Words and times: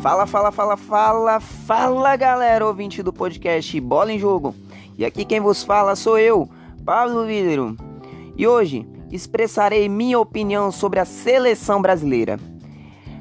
Fala, 0.00 0.26
fala, 0.26 0.52
fala, 0.52 0.76
fala, 0.76 1.40
fala 1.40 2.16
galera, 2.16 2.64
ouvinte 2.64 3.02
do 3.02 3.12
podcast 3.12 3.80
Bola 3.80 4.12
em 4.12 4.18
Jogo. 4.18 4.54
E 4.96 5.04
aqui 5.04 5.24
quem 5.24 5.40
vos 5.40 5.64
fala 5.64 5.96
sou 5.96 6.16
eu, 6.16 6.48
Pablo 6.84 7.26
Videro. 7.26 7.76
E 8.36 8.46
hoje 8.46 8.86
expressarei 9.10 9.88
minha 9.88 10.16
opinião 10.20 10.70
sobre 10.70 11.00
a 11.00 11.04
seleção 11.04 11.82
brasileira. 11.82 12.38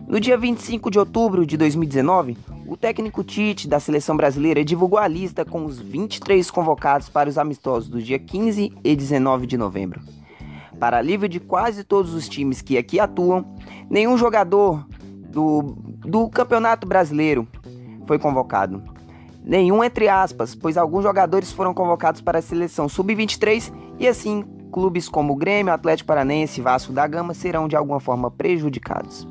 No 0.07 0.19
dia 0.19 0.37
25 0.37 0.91
de 0.91 0.99
outubro 0.99 1.47
de 1.47 1.57
2019, 1.57 2.37
o 2.67 2.77
técnico 2.77 3.23
Tite 3.23 3.67
da 3.67 3.79
seleção 3.79 4.15
brasileira 4.15 4.63
divulgou 4.63 4.99
a 4.99 5.07
lista 5.07 5.43
com 5.43 5.65
os 5.65 5.79
23 5.79 6.49
convocados 6.51 7.09
para 7.09 7.27
os 7.27 7.39
amistosos 7.39 7.89
do 7.89 7.99
dia 7.99 8.19
15 8.19 8.71
e 8.83 8.95
19 8.95 9.47
de 9.47 9.57
novembro. 9.57 9.99
Para 10.79 10.99
alívio 10.99 11.27
de 11.27 11.39
quase 11.39 11.83
todos 11.83 12.13
os 12.13 12.29
times 12.29 12.61
que 12.61 12.77
aqui 12.77 12.99
atuam, 12.99 13.43
nenhum 13.89 14.15
jogador 14.15 14.85
do, 15.27 15.75
do 16.07 16.29
Campeonato 16.29 16.87
Brasileiro 16.87 17.45
foi 18.05 18.17
convocado. 18.17 18.81
Nenhum 19.43 19.83
entre 19.83 20.07
aspas, 20.07 20.55
pois 20.55 20.77
alguns 20.77 21.03
jogadores 21.03 21.51
foram 21.51 21.73
convocados 21.73 22.21
para 22.21 22.39
a 22.39 22.41
seleção 22.41 22.87
sub-23 22.87 23.73
e 23.99 24.07
assim 24.07 24.45
clubes 24.71 25.09
como 25.09 25.35
Grêmio, 25.35 25.73
Atlético 25.73 26.07
Paranense 26.07 26.59
e 26.59 26.63
Vasco 26.63 26.93
da 26.93 27.05
Gama 27.05 27.33
serão 27.33 27.67
de 27.67 27.75
alguma 27.75 27.99
forma 27.99 28.31
prejudicados. 28.31 29.27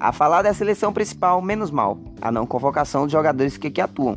A 0.00 0.12
falar 0.12 0.42
da 0.42 0.54
seleção 0.54 0.92
principal, 0.92 1.42
menos 1.42 1.70
mal, 1.70 1.98
a 2.22 2.32
não 2.32 2.46
convocação 2.46 3.06
de 3.06 3.12
jogadores 3.12 3.58
que 3.58 3.66
aqui 3.66 3.80
atuam. 3.80 4.16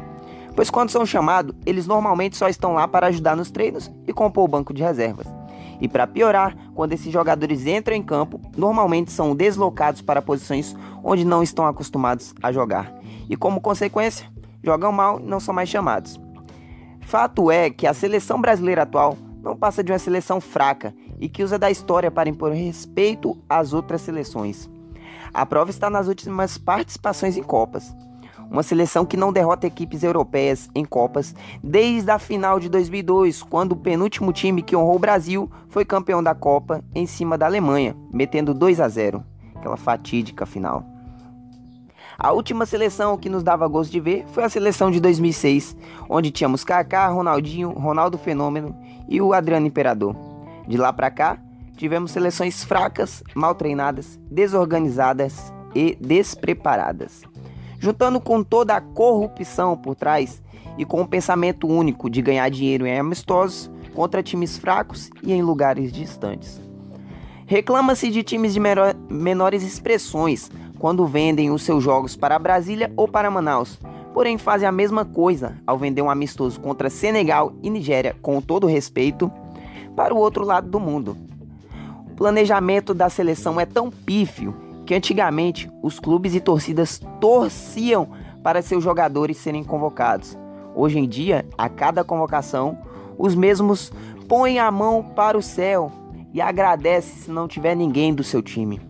Pois 0.56 0.70
quando 0.70 0.92
são 0.92 1.06
chamados, 1.06 1.56
eles 1.66 1.88
normalmente 1.88 2.38
só 2.38 2.48
estão 2.48 2.74
lá 2.74 2.88
para 2.88 3.08
ajudar 3.08 3.36
nos 3.36 3.52
treinos 3.52 3.92
e 4.08 4.14
compor 4.14 4.46
o 4.46 4.48
banco 4.48 4.74
de 4.74 4.84
reservas. 4.84 5.41
E 5.82 5.88
para 5.88 6.06
piorar, 6.06 6.56
quando 6.76 6.94
esses 6.94 7.12
jogadores 7.12 7.66
entram 7.66 7.96
em 7.96 8.04
campo, 8.04 8.40
normalmente 8.56 9.12
são 9.12 9.36
deslocados 9.36 10.02
para 10.02 10.22
posições 10.22 10.76
onde 11.04 11.26
não 11.26 11.42
estão 11.42 11.66
acostumados 11.66 12.36
a 12.42 12.52
jogar. 12.52 12.94
E 13.28 13.36
como 13.36 13.60
consequência, 13.60 14.30
jogam 14.64 14.92
mal 14.92 15.20
e 15.20 15.24
não 15.24 15.40
são 15.40 15.54
mais 15.54 15.68
chamados. 15.68 16.20
Fato 17.02 17.50
é 17.50 17.72
que 17.72 17.88
a 17.88 17.94
seleção 17.94 18.40
brasileira 18.40 18.84
atual 18.84 19.18
não 19.42 19.58
passa 19.58 19.84
de 19.84 19.92
uma 19.92 19.98
seleção 19.98 20.40
fraca 20.40 20.94
e 21.20 21.28
que 21.28 21.44
usa 21.44 21.58
da 21.58 21.72
história 21.72 22.12
para 22.12 22.30
impor 22.30 22.52
respeito 22.52 23.36
às 23.50 23.74
outras 23.74 24.02
seleções. 24.02 24.70
A 25.34 25.46
prova 25.46 25.72
está 25.72 25.90
nas 25.90 26.08
últimas 26.08 26.60
participações 26.60 27.38
em 27.38 27.44
Copas 27.44 27.96
uma 28.52 28.64
seleção 28.64 29.06
que 29.06 29.16
não 29.16 29.32
derrota 29.32 29.66
equipes 29.66 30.04
europeias 30.04 30.70
em 30.76 30.84
Copas 30.84 31.34
desde 31.64 32.12
a 32.12 32.20
final 32.20 32.60
de 32.60 32.68
2002, 32.68 33.42
quando 33.42 33.72
o 33.72 33.78
penúltimo 33.78 34.34
time 34.34 34.62
que 34.62 34.76
honrou 34.76 34.98
o 34.98 35.00
Brasil 35.00 35.50
foi 35.70 35.86
campeão 35.86 36.22
da 36.22 36.36
Copa 36.36 36.84
em 36.94 37.06
cima 37.06 37.38
da 37.38 37.46
Alemanha, 37.46 37.96
metendo 38.14 38.54
2 38.54 38.82
a 38.82 38.90
0, 38.90 39.24
aquela 39.56 39.78
fatídica 39.78 40.46
final. 40.46 40.84
A 42.20 42.34
última 42.34 42.66
seleção 42.66 43.18
que 43.18 43.30
nos 43.30 43.42
dava 43.42 43.68
gosto 43.70 43.90
de 43.90 44.02
ver 44.02 44.26
foi 44.34 44.44
a 44.44 44.50
seleção 44.50 44.92
de 44.92 45.00
2006, 45.00 45.76
onde 46.10 46.30
tínhamos 46.30 46.66
Kaká, 46.66 47.08
Ronaldinho, 47.08 47.70
Ronaldo 47.70 48.18
Fenômeno 48.18 48.76
e 49.08 49.22
o 49.22 49.34
Adriano 49.34 49.66
Imperador. 49.66 50.14
De 50.68 50.78
lá 50.78 50.92
para 50.92 51.10
cá, 51.10 51.40
tivemos 51.78 52.12
seleções 52.12 52.64
fracas, 52.66 53.24
mal 53.34 53.56
treinadas, 53.56 54.20
desorganizadas 54.30 55.52
e 55.74 55.98
despreparadas 56.00 57.31
juntando 57.82 58.22
com 58.22 58.44
toda 58.44 58.76
a 58.76 58.80
corrupção 58.80 59.76
por 59.76 59.96
trás 59.96 60.40
e 60.78 60.86
com 60.86 61.02
o 61.02 61.08
pensamento 61.08 61.68
único 61.68 62.12
de 62.12 62.22
ganhar 62.22 62.48
dinheiro 62.48 62.86
em 62.86 63.00
amistosos 63.00 63.72
contra 63.96 64.22
times 64.22 64.56
fracos 64.56 65.10
e 65.24 65.34
em 65.34 65.42
lugares 65.42 65.92
distantes. 65.92 66.62
Reclama-se 67.48 68.12
de 68.12 68.22
times 68.22 68.54
de 68.54 68.62
menores 69.10 69.64
expressões 69.64 70.52
quando 70.78 71.08
vendem 71.08 71.50
os 71.50 71.64
seus 71.64 71.84
jogos 71.84 72.16
para 72.16 72.38
Brasília 72.38 72.94
ou 72.96 73.08
para 73.08 73.32
Manaus, 73.32 73.80
porém 74.14 74.38
fazem 74.38 74.68
a 74.68 74.72
mesma 74.72 75.04
coisa 75.04 75.58
ao 75.66 75.78
vender 75.78 76.04
um 76.04 76.10
amistoso 76.10 76.60
contra 76.60 76.90
Senegal 76.90 77.52
e 77.64 77.70
Nigéria, 77.70 78.16
com 78.22 78.40
todo 78.40 78.68
respeito, 78.68 79.32
para 79.96 80.14
o 80.14 80.18
outro 80.18 80.46
lado 80.46 80.70
do 80.70 80.80
mundo. 80.80 81.18
O 82.12 82.16
planejamento 82.16 82.94
da 82.94 83.10
seleção 83.10 83.60
é 83.60 83.66
tão 83.66 83.90
pífio 83.90 84.71
que 84.86 84.96
antigamente 84.96 85.72
os 85.82 86.00
clubes 86.00 86.36
e 86.36 86.40
torcidas 86.40 87.02
torciam 87.20 88.10
para 88.44 88.62
seus 88.62 88.84
jogadores 88.84 89.38
serem 89.38 89.64
convocados. 89.64 90.38
Hoje 90.74 91.00
em 91.00 91.08
dia, 91.08 91.46
a 91.58 91.70
cada 91.70 92.04
convocação, 92.04 92.78
os 93.18 93.36
mesmos 93.36 93.92
põem 94.28 94.60
a 94.60 94.72
mão 94.72 95.04
para 95.04 95.38
o 95.38 95.42
céu 95.42 95.92
e 96.34 96.42
agradecem 96.42 97.24
se 97.24 97.32
não 97.32 97.48
tiver 97.48 97.76
ninguém 97.76 98.14
do 98.14 98.24
seu 98.24 98.42
time. 98.42 98.82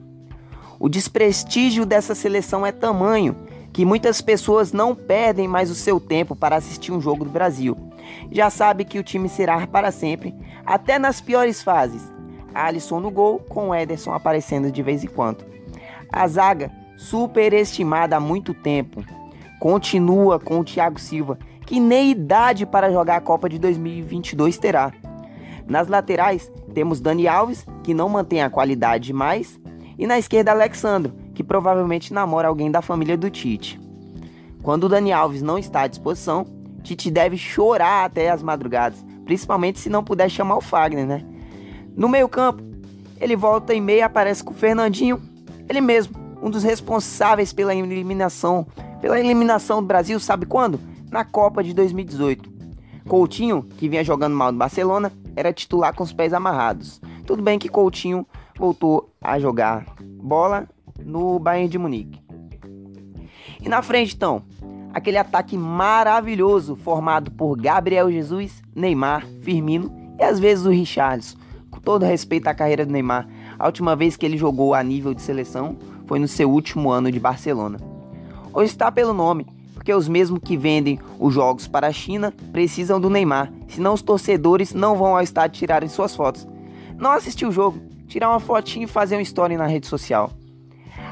O 0.80 0.88
desprestígio 0.90 1.86
dessa 1.86 2.16
seleção 2.16 2.66
é 2.66 2.72
tamanho 2.72 3.36
que 3.74 3.86
muitas 3.86 4.22
pessoas 4.22 4.74
não 4.74 4.96
perdem 4.96 5.48
mais 5.48 5.70
o 5.70 5.76
seu 5.76 6.00
tempo 6.00 6.36
para 6.36 6.56
assistir 6.56 6.92
um 6.92 7.00
jogo 7.00 7.24
do 7.24 7.30
Brasil. 7.30 7.78
Já 8.32 8.50
sabe 8.50 8.84
que 8.84 9.00
o 9.00 9.04
time 9.04 9.30
será 9.30 9.66
para 9.66 9.92
sempre, 9.92 10.36
até 10.66 11.00
nas 11.00 11.22
piores 11.22 11.64
fases. 11.64 12.02
Alisson 12.54 13.00
no 13.00 13.10
gol, 13.10 13.40
com 13.40 13.74
Ederson 13.74 14.14
aparecendo 14.14 14.72
de 14.72 14.84
vez 14.84 15.04
em 15.04 15.08
quando. 15.08 15.46
A 16.12 16.28
zaga, 16.28 16.70
superestimada 16.98 18.18
há 18.18 18.20
muito 18.20 18.54
tempo, 18.54 19.04
continua 19.60 20.40
com 20.40 20.60
o 20.60 20.64
Thiago 20.64 21.00
Silva, 21.00 21.40
que 21.66 21.80
nem 21.80 22.12
idade 22.12 22.66
para 22.66 22.92
jogar 22.92 23.16
a 23.16 23.22
Copa 23.22 23.48
de 23.48 23.58
2022 23.58 24.58
terá. 24.58 24.92
Nas 25.66 25.88
laterais, 25.88 26.52
temos 26.74 27.00
Dani 27.00 27.30
Alves, 27.30 27.66
que 27.82 27.94
não 27.94 28.10
mantém 28.10 28.42
a 28.42 28.50
qualidade 28.50 29.14
mais, 29.14 29.58
e 29.98 30.06
na 30.06 30.20
esquerda, 30.20 30.52
Alexandro, 30.52 31.14
que 31.34 31.44
provavelmente 31.44 32.14
namora 32.14 32.50
alguém 32.50 32.70
da 32.70 32.82
família 32.82 33.16
do 33.16 33.30
Tite. 33.30 33.80
Quando 34.62 34.84
o 34.84 34.90
Dani 34.90 35.14
Alves 35.14 35.42
não 35.42 35.58
está 35.58 35.84
à 35.84 35.88
disposição, 35.88 36.46
Tite 36.84 37.10
deve 37.10 37.38
chorar 37.38 38.04
até 38.04 38.30
as 38.30 38.44
madrugadas, 38.44 39.06
principalmente 39.24 39.80
se 39.80 39.90
não 39.90 40.04
puder 40.04 40.30
chamar 40.30 40.58
o 40.58 40.62
Fagner, 40.62 41.06
né? 41.06 41.24
No 41.96 42.10
meio-campo, 42.10 42.64
ele 43.20 43.36
volta 43.36 43.74
e 43.74 43.80
meia 43.80 44.08
aparece 44.08 44.44
com 44.44 44.52
o 44.52 44.58
Fernandinho 44.58 45.31
ele 45.72 45.82
mesmo, 45.82 46.14
um 46.42 46.50
dos 46.50 46.64
responsáveis 46.64 47.54
pela 47.54 47.74
eliminação, 47.74 48.68
pela 49.00 49.20
eliminação 49.20 49.82
do 49.82 49.88
Brasil, 49.88 50.20
sabe 50.20 50.46
quando? 50.46 50.80
Na 51.10 51.24
Copa 51.24 51.64
de 51.64 51.74
2018. 51.74 52.52
Coutinho, 53.08 53.64
que 53.64 53.90
vinha 53.90 54.04
jogando 54.04 54.36
mal 54.36 54.52
no 54.52 54.58
Barcelona, 54.58 55.12
era 55.36 55.54
titular 55.54 55.96
com 55.96 56.04
os 56.04 56.14
pés 56.14 56.34
amarrados. 56.34 57.02
Tudo 57.26 57.42
bem 57.42 57.58
que 57.58 57.70
Coutinho 57.70 58.28
voltou 58.58 59.10
a 59.22 59.40
jogar 59.40 59.86
bola 60.02 60.68
no 61.04 61.40
Bayern 61.40 61.70
de 61.70 61.78
Munique. 61.78 62.22
E 63.62 63.70
na 63.70 63.82
frente, 63.82 64.16
então, 64.16 64.44
aquele 64.94 65.18
ataque 65.18 65.58
maravilhoso 65.58 66.76
formado 66.76 67.32
por 67.32 67.56
Gabriel 67.56 68.12
Jesus, 68.12 68.62
Neymar, 68.76 69.26
Firmino 69.42 69.92
e 70.20 70.24
às 70.24 70.40
vezes 70.40 70.66
o 70.66 70.70
Richarlison. 70.70 71.38
Com 71.70 71.80
todo 71.80 72.06
respeito 72.06 72.48
à 72.48 72.54
carreira 72.54 72.86
do 72.86 72.92
Neymar, 72.92 73.28
a 73.62 73.68
última 73.68 73.96
vez 73.96 74.18
que 74.18 74.26
ele 74.26 74.40
jogou 74.40 74.74
a 74.74 74.82
nível 74.82 75.14
de 75.14 75.22
seleção 75.22 75.78
foi 76.08 76.18
no 76.18 76.28
seu 76.28 76.50
último 76.50 76.90
ano 76.90 77.12
de 77.12 77.20
Barcelona. 77.20 77.80
Hoje 78.52 78.72
está 78.72 78.92
pelo 78.92 79.14
nome, 79.14 79.46
porque 79.76 79.94
os 79.94 80.08
mesmos 80.08 80.40
que 80.44 80.58
vendem 80.58 81.00
os 81.20 81.32
jogos 81.32 81.68
para 81.68 81.86
a 81.86 81.92
China 81.92 82.34
precisam 82.52 83.00
do 83.00 83.08
Neymar, 83.08 83.54
senão 83.68 83.94
os 83.94 84.02
torcedores 84.02 84.74
não 84.74 84.96
vão 84.96 85.16
ao 85.16 85.22
estádio 85.22 85.60
tirarem 85.60 85.88
suas 85.88 86.16
fotos. 86.16 86.48
Não 86.98 87.12
assistir 87.12 87.46
o 87.46 87.52
jogo, 87.52 87.80
tirar 88.08 88.32
uma 88.32 88.40
fotinha 88.40 88.86
e 88.86 88.88
fazer 88.88 89.16
uma 89.16 89.22
história 89.22 89.56
na 89.56 89.68
rede 89.68 89.86
social. 89.86 90.32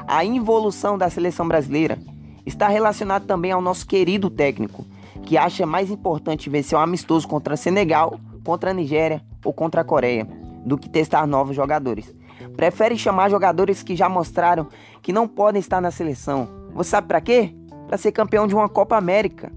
A 0.08 0.24
involução 0.24 0.98
da 0.98 1.08
seleção 1.08 1.46
brasileira 1.46 2.00
está 2.44 2.66
relacionada 2.66 3.24
também 3.24 3.52
ao 3.52 3.62
nosso 3.62 3.86
querido 3.86 4.28
técnico, 4.28 4.84
que 5.22 5.38
acha 5.38 5.64
mais 5.64 5.88
importante 5.88 6.50
vencer 6.50 6.76
um 6.76 6.82
amistoso 6.82 7.28
contra 7.28 7.56
Senegal, 7.56 8.18
contra 8.42 8.72
a 8.72 8.74
Nigéria 8.74 9.22
ou 9.44 9.52
contra 9.52 9.82
a 9.82 9.84
Coreia, 9.84 10.26
do 10.66 10.76
que 10.76 10.88
testar 10.88 11.28
novos 11.28 11.54
jogadores. 11.54 12.12
Prefere 12.56 12.96
chamar 12.96 13.30
jogadores 13.30 13.82
que 13.82 13.96
já 13.96 14.08
mostraram 14.08 14.68
que 15.02 15.12
não 15.12 15.26
podem 15.26 15.60
estar 15.60 15.80
na 15.80 15.90
seleção. 15.90 16.48
Você 16.74 16.90
sabe 16.90 17.08
para 17.08 17.20
quê? 17.20 17.54
Para 17.86 17.98
ser 17.98 18.12
campeão 18.12 18.46
de 18.46 18.54
uma 18.54 18.68
Copa 18.68 18.96
América. 18.96 19.52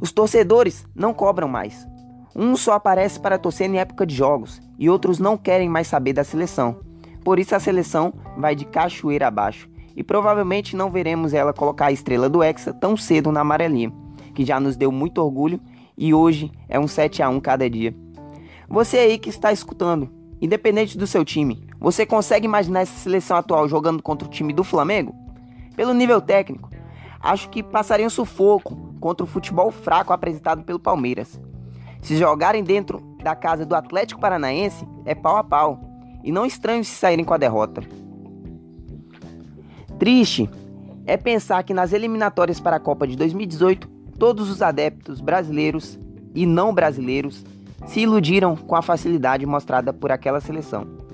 Os 0.00 0.12
torcedores 0.12 0.86
não 0.94 1.14
cobram 1.14 1.48
mais. 1.48 1.86
Um 2.34 2.54
só 2.54 2.74
aparece 2.74 3.18
para 3.18 3.38
torcer 3.38 3.68
em 3.68 3.78
época 3.78 4.04
de 4.04 4.14
jogos 4.14 4.60
e 4.78 4.90
outros 4.90 5.18
não 5.18 5.38
querem 5.38 5.68
mais 5.68 5.86
saber 5.86 6.12
da 6.12 6.22
seleção. 6.22 6.80
Por 7.24 7.38
isso 7.38 7.54
a 7.54 7.60
seleção 7.60 8.12
vai 8.36 8.54
de 8.54 8.66
cachoeira 8.66 9.26
abaixo 9.26 9.68
e 9.96 10.04
provavelmente 10.04 10.76
não 10.76 10.90
veremos 10.90 11.32
ela 11.32 11.52
colocar 11.52 11.86
a 11.86 11.92
estrela 11.92 12.28
do 12.28 12.42
Hexa 12.42 12.74
tão 12.74 12.96
cedo 12.96 13.32
na 13.32 13.40
amarelinha, 13.40 13.90
que 14.34 14.44
já 14.44 14.60
nos 14.60 14.76
deu 14.76 14.92
muito 14.92 15.18
orgulho 15.22 15.58
e 15.96 16.12
hoje 16.12 16.52
é 16.68 16.78
um 16.78 16.86
7 16.86 17.22
a 17.22 17.30
1 17.30 17.40
cada 17.40 17.68
dia. 17.70 17.94
Você 18.68 18.98
aí 18.98 19.18
que 19.18 19.30
está 19.30 19.50
escutando, 19.50 20.10
independente 20.40 20.98
do 20.98 21.06
seu 21.06 21.24
time, 21.24 21.65
você 21.78 22.06
consegue 22.06 22.46
imaginar 22.46 22.80
essa 22.80 22.98
seleção 22.98 23.36
atual 23.36 23.68
jogando 23.68 24.02
contra 24.02 24.26
o 24.26 24.30
time 24.30 24.52
do 24.52 24.64
Flamengo? 24.64 25.14
Pelo 25.76 25.92
nível 25.92 26.20
técnico, 26.20 26.70
acho 27.20 27.48
que 27.50 27.62
passaria 27.62 28.06
um 28.06 28.10
sufoco 28.10 28.74
contra 29.00 29.24
o 29.24 29.28
futebol 29.28 29.70
fraco 29.70 30.12
apresentado 30.12 30.62
pelo 30.62 30.78
Palmeiras. 30.78 31.40
Se 32.00 32.16
jogarem 32.16 32.64
dentro 32.64 33.00
da 33.22 33.34
casa 33.34 33.66
do 33.66 33.74
Atlético 33.74 34.20
Paranaense, 34.20 34.86
é 35.04 35.14
pau 35.14 35.36
a 35.36 35.44
pau. 35.44 35.80
E 36.24 36.32
não 36.32 36.46
estranho 36.46 36.84
se 36.84 36.94
saírem 36.94 37.24
com 37.24 37.34
a 37.34 37.38
derrota. 37.38 37.82
Triste 39.98 40.50
é 41.06 41.16
pensar 41.16 41.62
que 41.62 41.72
nas 41.72 41.92
eliminatórias 41.92 42.58
para 42.58 42.76
a 42.76 42.80
Copa 42.80 43.06
de 43.06 43.16
2018, 43.16 43.88
todos 44.18 44.50
os 44.50 44.60
adeptos 44.60 45.20
brasileiros 45.20 45.98
e 46.34 46.44
não 46.44 46.74
brasileiros 46.74 47.44
se 47.86 48.00
iludiram 48.00 48.56
com 48.56 48.74
a 48.74 48.82
facilidade 48.82 49.46
mostrada 49.46 49.92
por 49.92 50.10
aquela 50.10 50.40
seleção. 50.40 51.05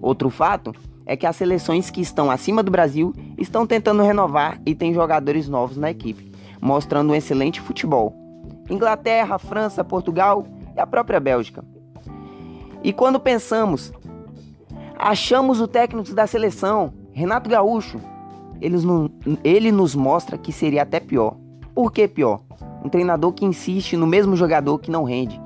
Outro 0.00 0.30
fato 0.30 0.74
é 1.04 1.16
que 1.16 1.26
as 1.26 1.36
seleções 1.36 1.90
que 1.90 2.00
estão 2.00 2.30
acima 2.30 2.62
do 2.62 2.70
Brasil 2.70 3.12
estão 3.36 3.66
tentando 3.66 4.02
renovar 4.02 4.60
e 4.64 4.74
têm 4.74 4.94
jogadores 4.94 5.48
novos 5.48 5.76
na 5.76 5.90
equipe, 5.90 6.30
mostrando 6.60 7.10
um 7.10 7.14
excelente 7.14 7.60
futebol. 7.60 8.14
Inglaterra, 8.70 9.38
França, 9.38 9.82
Portugal 9.82 10.46
e 10.76 10.80
a 10.80 10.86
própria 10.86 11.18
Bélgica. 11.18 11.64
E 12.82 12.92
quando 12.92 13.18
pensamos, 13.18 13.92
achamos 14.96 15.60
o 15.60 15.68
técnico 15.68 16.14
da 16.14 16.26
seleção, 16.26 16.92
Renato 17.12 17.50
Gaúcho, 17.50 18.00
ele, 18.60 18.76
ele 19.42 19.72
nos 19.72 19.94
mostra 19.94 20.38
que 20.38 20.52
seria 20.52 20.82
até 20.82 21.00
pior. 21.00 21.36
Por 21.74 21.92
que 21.92 22.06
pior? 22.06 22.40
Um 22.84 22.88
treinador 22.88 23.32
que 23.32 23.44
insiste 23.44 23.96
no 23.96 24.06
mesmo 24.06 24.36
jogador 24.36 24.78
que 24.78 24.90
não 24.90 25.04
rende, 25.04 25.40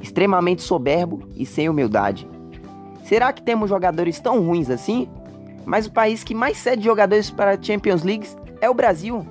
extremamente 0.00 0.62
soberbo 0.62 1.28
e 1.36 1.44
sem 1.44 1.68
humildade. 1.68 2.28
Será 3.08 3.32
que 3.32 3.40
temos 3.40 3.70
jogadores 3.70 4.20
tão 4.20 4.38
ruins 4.44 4.68
assim? 4.68 5.08
Mas 5.64 5.86
o 5.86 5.90
país 5.90 6.22
que 6.22 6.34
mais 6.34 6.58
cede 6.58 6.84
jogadores 6.84 7.30
para 7.30 7.52
a 7.52 7.58
Champions 7.62 8.02
League 8.02 8.28
é 8.60 8.68
o 8.68 8.74
Brasil. 8.74 9.26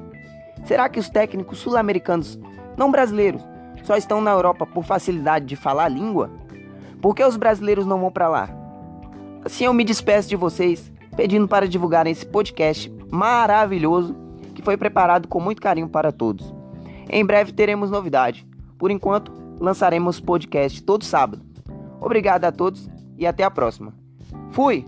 Será 0.66 0.90
que 0.90 1.00
os 1.00 1.10
técnicos 1.10 1.60
sul-americanos, 1.60 2.40
não 2.76 2.90
brasileiros, 2.90 3.48
só 3.84 3.96
estão 3.96 4.20
na 4.20 4.32
Europa 4.32 4.66
por 4.66 4.84
facilidade 4.84 5.46
de 5.46 5.56
falar 5.56 5.86
a 5.86 5.90
língua? 5.90 6.32
Por 7.00 7.14
que 7.14 7.24
os 7.24 7.38
brasileiros 7.38 7.86
não 7.86 8.00
vão 8.00 8.12
para 8.12 8.28
lá? 8.28 8.50
Assim 9.46 9.66
eu 9.66 9.74
me 9.76 9.84
despeço 9.84 10.28
de 10.28 10.36
vocês, 10.36 10.92
pedindo 11.16 11.48
para 11.48 11.68
divulgarem 11.68 12.12
esse 12.12 12.26
podcast 12.26 12.92
maravilhoso 13.12 14.16
que 14.56 14.64
foi 14.64 14.76
preparado 14.76 15.28
com 15.28 15.40
muito 15.40 15.62
carinho 15.62 15.88
para 15.88 16.12
todos. 16.12 16.52
Em 17.12 17.24
breve 17.24 17.52
teremos 17.52 17.92
novidade. 17.92 18.44
Por 18.80 18.90
enquanto, 18.90 19.32
lançaremos 19.60 20.20
podcast 20.20 20.82
todo 20.82 21.06
sábado. 21.06 21.46
Obrigado 22.02 22.46
a 22.46 22.52
todos 22.52 22.97
e 23.18 23.26
até 23.26 23.44
a 23.44 23.52
próxima. 23.52 23.94
Fui! 24.52 24.86